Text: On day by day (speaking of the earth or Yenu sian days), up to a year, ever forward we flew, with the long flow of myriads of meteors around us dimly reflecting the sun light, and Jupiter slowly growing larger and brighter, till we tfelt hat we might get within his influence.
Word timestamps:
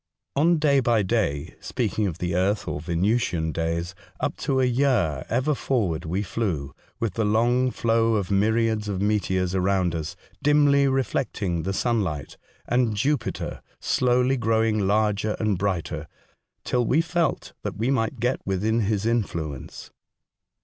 On 0.35 0.57
day 0.57 0.79
by 0.79 1.03
day 1.03 1.53
(speaking 1.59 2.07
of 2.07 2.17
the 2.17 2.33
earth 2.35 2.67
or 2.67 2.79
Yenu 2.81 3.19
sian 3.21 3.51
days), 3.51 3.93
up 4.19 4.35
to 4.37 4.59
a 4.59 4.65
year, 4.65 5.23
ever 5.29 5.53
forward 5.53 6.05
we 6.05 6.23
flew, 6.23 6.73
with 6.99 7.13
the 7.13 7.23
long 7.23 7.69
flow 7.69 8.15
of 8.15 8.31
myriads 8.31 8.87
of 8.89 8.99
meteors 8.99 9.53
around 9.53 9.93
us 9.93 10.15
dimly 10.41 10.87
reflecting 10.87 11.61
the 11.61 11.71
sun 11.71 12.01
light, 12.01 12.35
and 12.67 12.95
Jupiter 12.97 13.61
slowly 13.79 14.37
growing 14.37 14.87
larger 14.87 15.35
and 15.39 15.55
brighter, 15.55 16.07
till 16.63 16.83
we 16.83 16.99
tfelt 17.03 17.53
hat 17.63 17.77
we 17.77 17.91
might 17.91 18.19
get 18.19 18.41
within 18.43 18.79
his 18.79 19.05
influence. 19.05 19.91